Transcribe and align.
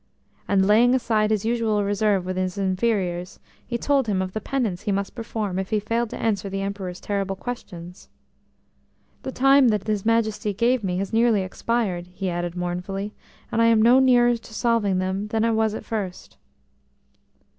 And 0.47 0.65
laying 0.65 0.95
aside 0.95 1.29
his 1.29 1.45
usual 1.45 1.83
reserve 1.83 2.25
with 2.25 2.35
his 2.35 2.57
inferiors, 2.57 3.39
he 3.67 3.77
told 3.77 4.07
him 4.07 4.19
of 4.19 4.33
the 4.33 4.41
penance 4.41 4.81
he 4.81 4.91
must 4.91 5.13
perform 5.13 5.59
if 5.59 5.69
he 5.69 5.79
failed 5.79 6.09
to 6.09 6.17
answer 6.17 6.49
the 6.49 6.63
Emperor's 6.63 6.99
terrible 6.99 7.35
questions. 7.35 8.09
"The 9.21 9.31
time 9.31 9.67
that 9.67 9.85
his 9.85 10.03
Majesty 10.03 10.55
gave 10.55 10.83
me 10.83 10.97
has 10.97 11.13
nearly 11.13 11.43
expired," 11.43 12.07
he 12.07 12.31
added 12.31 12.55
mournfully, 12.55 13.13
"and 13.51 13.61
I 13.61 13.65
am 13.67 13.79
no 13.83 13.99
nearer 13.99 14.37
to 14.37 14.53
solving 14.55 14.97
them 14.97 15.27
than 15.27 15.45
I 15.45 15.51
was 15.51 15.75
at 15.75 15.85
first." 15.85 16.35